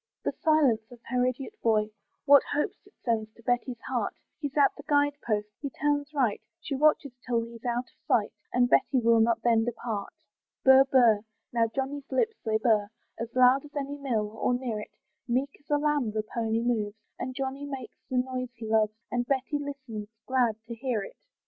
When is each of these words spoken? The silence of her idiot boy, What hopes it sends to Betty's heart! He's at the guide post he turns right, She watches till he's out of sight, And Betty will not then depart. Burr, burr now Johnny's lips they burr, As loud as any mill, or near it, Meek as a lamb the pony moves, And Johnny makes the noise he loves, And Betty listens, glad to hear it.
The 0.23 0.31
silence 0.31 0.81
of 0.91 0.97
her 1.09 1.23
idiot 1.27 1.53
boy, 1.61 1.91
What 2.25 2.41
hopes 2.55 2.87
it 2.87 2.93
sends 3.05 3.31
to 3.35 3.43
Betty's 3.43 3.81
heart! 3.87 4.15
He's 4.39 4.57
at 4.57 4.75
the 4.75 4.81
guide 4.89 5.15
post 5.23 5.49
he 5.61 5.69
turns 5.69 6.11
right, 6.11 6.41
She 6.59 6.73
watches 6.73 7.11
till 7.23 7.41
he's 7.43 7.63
out 7.65 7.83
of 7.91 8.05
sight, 8.07 8.33
And 8.51 8.67
Betty 8.67 8.99
will 8.99 9.19
not 9.19 9.43
then 9.43 9.63
depart. 9.63 10.15
Burr, 10.63 10.85
burr 10.85 11.19
now 11.53 11.67
Johnny's 11.67 12.11
lips 12.11 12.33
they 12.43 12.57
burr, 12.57 12.89
As 13.19 13.29
loud 13.35 13.63
as 13.63 13.75
any 13.75 13.95
mill, 13.99 14.29
or 14.31 14.55
near 14.55 14.79
it, 14.79 14.97
Meek 15.27 15.55
as 15.59 15.69
a 15.69 15.77
lamb 15.77 16.09
the 16.09 16.23
pony 16.23 16.61
moves, 16.61 16.97
And 17.19 17.35
Johnny 17.35 17.67
makes 17.67 17.99
the 18.09 18.17
noise 18.17 18.49
he 18.55 18.65
loves, 18.65 18.95
And 19.11 19.27
Betty 19.27 19.59
listens, 19.59 20.09
glad 20.25 20.55
to 20.65 20.73
hear 20.73 21.03
it. 21.03 21.15